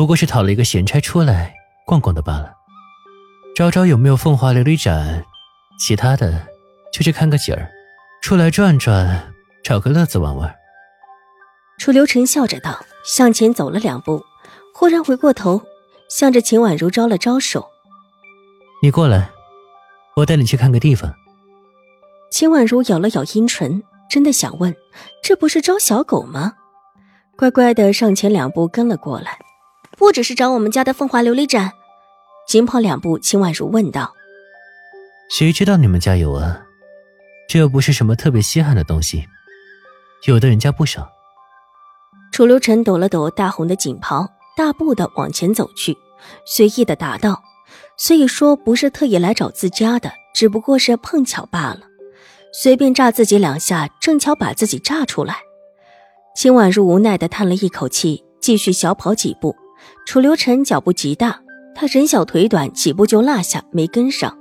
[0.00, 1.54] 不过是讨了一个闲差出来
[1.84, 2.54] 逛逛的罢了，
[3.54, 5.22] 找找有没有凤华琉璃盏，
[5.78, 6.48] 其他的
[6.90, 7.68] 就去看个景儿，
[8.22, 9.30] 出来转转，
[9.62, 10.56] 找个乐子玩玩。
[11.78, 14.24] 楚留臣笑着道，向前走了两步，
[14.74, 15.60] 忽然回过头，
[16.08, 17.68] 向着秦婉如招了招手
[18.82, 19.30] ：“你过来，
[20.16, 21.12] 我带你去看个地方。”
[22.32, 24.74] 秦婉如咬了咬阴唇，真的想问：
[25.22, 26.54] 这不是招小狗吗？
[27.36, 29.38] 乖乖的上前两步跟了过来。
[30.00, 31.72] 不只是找我们家的凤华琉璃盏，
[32.48, 34.14] 紧跑两步，秦婉如问道
[35.28, 36.62] ：“谁知道你们家有啊？
[37.46, 39.26] 这又不是什么特别稀罕的东西，
[40.26, 41.06] 有的人家不少。”
[42.32, 44.26] 楚留臣抖了抖大红的锦袍，
[44.56, 45.94] 大步的往前走去，
[46.46, 47.42] 随意的答道
[47.98, 51.80] ：“所以说不是特意来找自家的，只不过是碰巧罢了。
[52.54, 55.40] 随便炸自己两下，正巧把自己炸出来。”
[56.34, 59.54] 秦婉如无奈的叹了一口气，继续小跑几步。
[60.06, 61.40] 楚留臣脚步极大，
[61.74, 64.36] 他人小腿短，几步就落下，没跟上。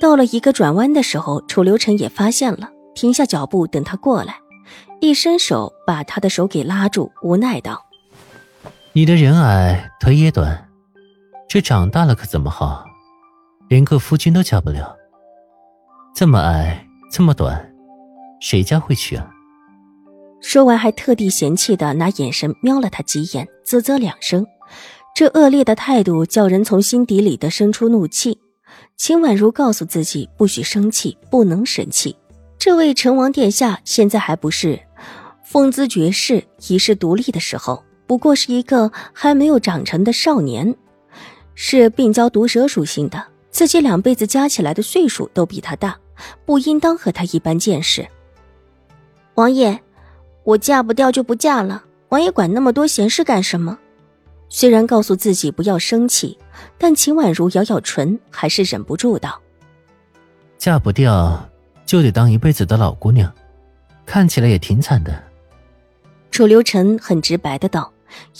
[0.00, 4.36] 到了一个转弯的时候，楚留臣也发现了，停下脚步等他过来，
[5.00, 7.86] 一伸手把他的手给拉住，无奈道
[8.92, 10.68] ：“你的人矮腿也短，
[11.48, 12.84] 这长大了可怎么好？
[13.68, 14.94] 连个夫君都嫁不了。
[16.14, 17.72] 这么矮，这么短，
[18.40, 19.30] 谁家会娶啊？”
[20.40, 24.46] 说完，还特地嫌弃的拿眼神瞄了他几眼，啧啧两声。
[25.14, 28.38] 这恶劣的态度叫人从心底里的生出怒气。
[28.96, 32.16] 秦婉如告诉自己不许生气，不能生气。
[32.58, 34.80] 这位成王殿下现在还不是
[35.44, 40.74] 风姿绝世、遗世独立的时候，不过是一个还没有长成的少年，
[41.54, 43.22] 是病娇毒舌属性的。
[43.50, 45.96] 自己两辈子加起来的岁数都比他大，
[46.44, 48.06] 不应当和他一般见识。
[49.34, 49.80] 王爷，
[50.44, 53.78] 我嫁不掉就不嫁了，王爷管那么多闲事干什么？
[54.48, 56.38] 虽然告诉自己不要生气，
[56.78, 59.40] 但秦婉如咬咬唇，还是忍不住道
[60.56, 61.48] ：“嫁不掉
[61.84, 63.32] 就得当一辈子的老姑娘，
[64.04, 65.22] 看起来也挺惨的。”
[66.30, 67.92] 楚留臣很直白的道，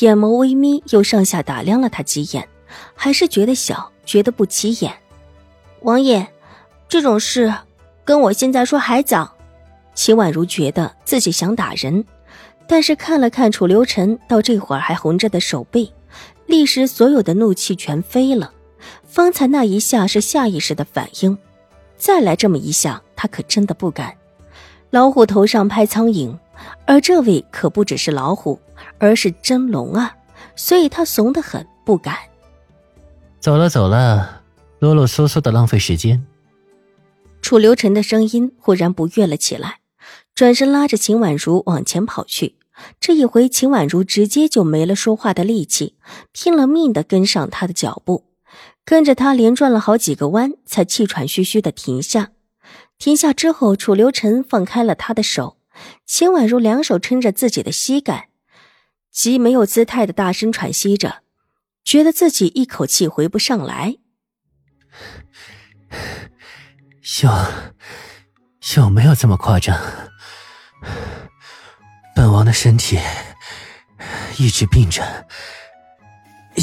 [0.00, 2.48] 眼眸微眯，又上下打量了他几眼，
[2.94, 4.92] 还是觉得小，觉得不起眼。
[5.82, 6.26] 王爷，
[6.88, 7.52] 这种事
[8.04, 9.36] 跟我现在说还早。
[9.94, 12.04] 秦婉如觉得自己想打人。
[12.72, 15.92] 但是看了看楚留臣到这会儿还红着的手背，
[16.46, 18.50] 立时所有的怒气全飞了。
[19.04, 21.36] 方才那一下是下意识的反应，
[21.98, 24.16] 再来这么一下，他可真的不敢。
[24.88, 26.34] 老虎头上拍苍蝇，
[26.86, 28.58] 而这位可不只是老虎，
[28.96, 30.16] 而是真龙啊！
[30.56, 32.16] 所以他怂得很，不敢。
[33.38, 34.40] 走了走了，
[34.78, 36.24] 啰啰嗦嗦的浪费时间。
[37.42, 39.80] 楚留臣的声音忽然不悦了起来。
[40.34, 42.56] 转身拉着秦婉如往前跑去，
[43.00, 45.96] 这一回秦婉如直接就没了说话的力气，
[46.32, 48.26] 拼了命的跟上他的脚步，
[48.84, 52.32] 跟着他连转了好几个弯，才气喘吁吁的停下。
[52.98, 55.58] 停下之后，楚留臣放开了他的手，
[56.06, 58.28] 秦婉如两手撑着自己的膝盖，
[59.10, 61.22] 极没有姿态的大声喘息着，
[61.84, 63.96] 觉得自己一口气回不上来。
[67.22, 67.30] 有
[68.76, 69.76] 有没有这么夸张？
[72.14, 72.98] 本王的身体
[74.38, 75.26] 一直病着，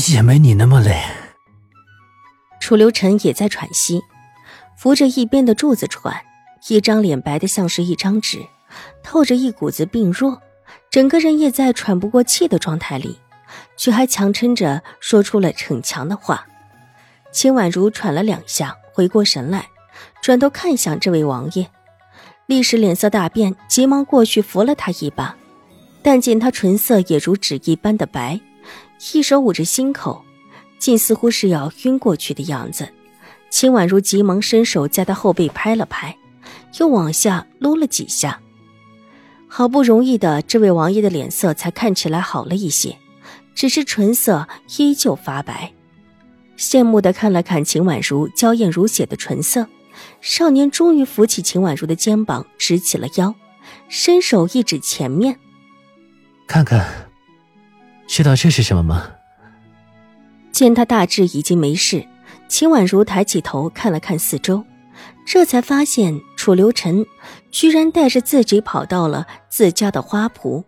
[0.10, 1.02] 也没你那么累。
[2.60, 4.02] 楚留臣也在喘息，
[4.78, 6.22] 扶着一边的柱子喘，
[6.68, 8.46] 一张脸白的像是一张纸，
[9.04, 10.42] 透着一股子病弱，
[10.92, 13.20] 整个人也在喘不过气的状态里，
[13.76, 16.46] 却还强撑着说出了逞强的话。
[17.32, 19.70] 秦婉如喘了两下，回过神来，
[20.22, 21.72] 转头看向这位王爷。
[22.50, 25.36] 立时脸色大变，急忙过去扶了他一把，
[26.02, 28.42] 但见他唇色也如纸一般的白，
[29.14, 30.26] 一手捂着心口，
[30.80, 32.90] 竟似乎是要晕过去的样子。
[33.52, 36.18] 秦婉如急忙伸手在他后背拍了拍，
[36.80, 38.42] 又往下撸了几下，
[39.48, 42.98] 好不容易的，这位王爷的脸色才看起来好了一些，
[43.54, 44.48] 只是唇色
[44.80, 45.72] 依旧发白。
[46.58, 49.68] 羡慕的看了看秦婉如娇艳如血的唇色。
[50.22, 53.34] 少年终于扶起秦婉如的肩膀，直起了腰，
[53.88, 55.40] 伸手一指前面
[56.48, 57.10] ：“看看，
[58.08, 59.12] 知道这是什么吗？”
[60.52, 62.06] 见他大致已经没事，
[62.48, 64.66] 秦婉如抬起头看了看四周，
[65.26, 67.06] 这才发现楚留臣
[67.52, 70.64] 居然带着自己跑到了自家的花圃。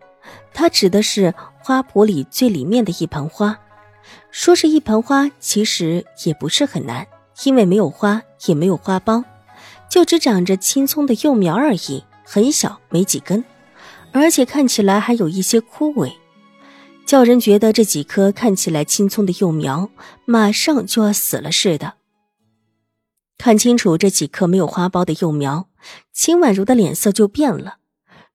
[0.54, 3.58] 他指的是花圃里最里面的一盆花。
[4.30, 7.06] 说是一盆花，其实也不是很难，
[7.44, 9.24] 因为没有花，也没有花苞，
[9.88, 13.44] 就只长着青葱的幼苗而已，很小，没几根，
[14.12, 16.12] 而且看起来还有一些枯萎。
[17.04, 19.90] 叫人觉得这几棵看起来青葱的幼苗
[20.24, 21.94] 马上就要死了似的。
[23.36, 25.68] 看清楚这几棵没有花苞的幼苗，
[26.12, 27.78] 秦婉如的脸色就变了，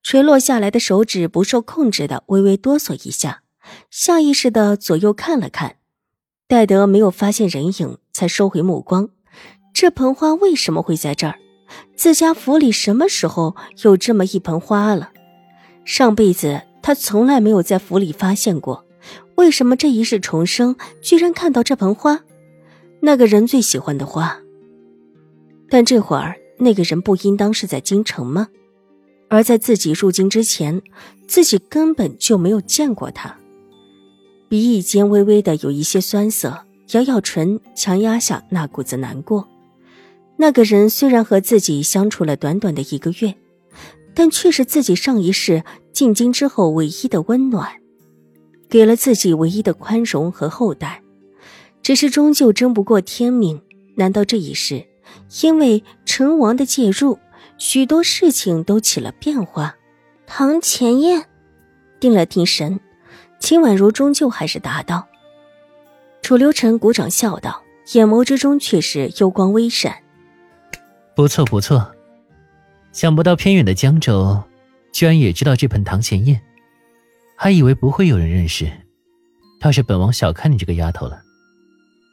[0.02, 3.42] 垂落下来的手指不受控制的微微哆嗦一下，
[3.90, 5.76] 下意识的左右看了看，
[6.48, 9.10] 戴德没有发现人影，才收回目光。
[9.74, 11.38] 这盆花为什么会在这儿？
[11.94, 15.10] 自家府里什么时候有这么一盆花了？
[15.84, 16.62] 上辈子。
[16.80, 18.86] 他从来没有在府里发现过，
[19.34, 22.20] 为什么这一世重生，居然看到这盆花，
[23.00, 24.38] 那个人最喜欢的花。
[25.68, 28.48] 但这会儿那个人不应当是在京城吗？
[29.28, 30.80] 而在自己入京之前，
[31.26, 33.36] 自己根本就没有见过他。
[34.48, 39.46] 鼻翼间微微的有一些酸涩，咬咬唇，强压下那股子难过。
[40.36, 43.34] 那个人虽然和自己相处了短短的一个月。
[44.14, 45.62] 但却是自己上一世
[45.92, 47.70] 进京之后唯一的温暖，
[48.68, 51.00] 给了自己唯一的宽容和厚待。
[51.82, 53.62] 只是终究争不过天命，
[53.94, 54.84] 难道这一世
[55.40, 57.16] 因为成王的介入，
[57.58, 59.76] 许多事情都起了变化？
[60.26, 61.24] 唐前燕
[62.00, 62.80] 定了定神，
[63.40, 65.06] 秦婉如终究还是答道
[66.22, 67.62] ：“楚留臣鼓掌笑道，
[67.92, 69.96] 眼眸之中却是幽光微闪。
[71.14, 71.94] 不错，不错。”
[72.92, 74.42] 想不到偏远的江州，
[74.92, 76.40] 居然也知道这盆堂前燕，
[77.36, 78.70] 还以为不会有人认识，
[79.60, 81.22] 倒是本王小看你这个丫头了。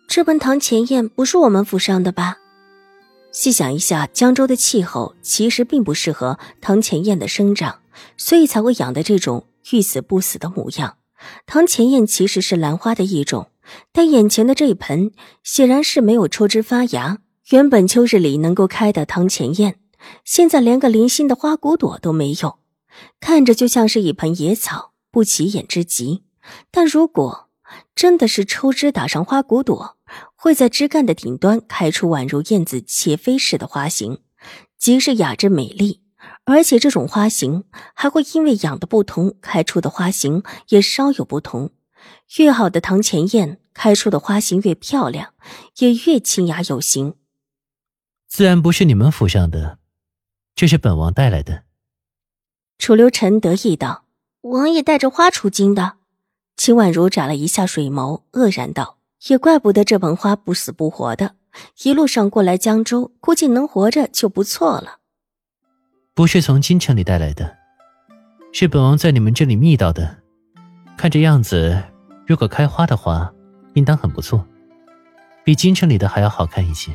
[0.08, 2.38] 这盆堂前燕不是我们府上的吧？
[3.32, 7.80] 细想一下，江州的气候其实并不适合堂前燕的生长，
[8.16, 10.98] 所以才会养的这种欲死不死的模样。
[11.46, 13.50] 堂前燕其实是兰花的一种，
[13.92, 15.12] 但眼前的这一盆
[15.44, 17.20] 显然是没有抽枝发芽。
[17.50, 19.80] 原本秋日里能够开的堂前燕。
[20.24, 22.60] 现在连个零星的花骨朵都没有，
[23.20, 26.24] 看着就像是一盆野草，不起眼之极。
[26.70, 27.50] 但如果
[27.96, 29.98] 真的是抽枝打上花骨朵，
[30.36, 34.20] 会在枝干的顶端开出宛如燕子斜飞似的花形，
[34.78, 36.02] 极是雅致美丽。
[36.46, 41.72] 而且这种花型还会因为养的不同，开出的花型也稍有不同。
[42.38, 45.34] 越好的堂前燕开出的花型越漂亮，
[45.80, 47.16] 也越清雅有型。
[48.28, 49.80] 自然不是你们府上的。
[50.56, 51.64] 这是本王带来的。
[52.78, 54.06] 楚留臣得意道
[54.42, 55.94] ：“王爷带着花出京的。”
[56.58, 61.36] 秦婉如眨了一下水眸，愕然道：“也怪不得这盆花不死不活的，
[61.84, 65.00] 一路上过来江州，估计能活着就不错了。”
[66.16, 67.58] 不是从京城里带来的，
[68.54, 70.16] 是本王在你们这里觅到的。
[70.96, 71.84] 看这样子，
[72.26, 73.30] 如果开花的话，
[73.74, 74.48] 应当很不错，
[75.44, 76.94] 比京城里的还要好看一些。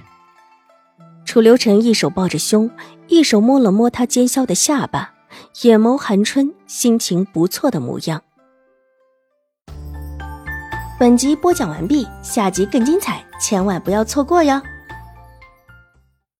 [1.26, 2.70] 楚留臣一手抱着胸，
[3.08, 5.12] 一手摸了摸他尖削的下巴，
[5.64, 8.22] 眼眸含春，心情不错的模样。
[10.98, 14.62] 本集播讲完毕，下集更精彩，千万不要错过哟。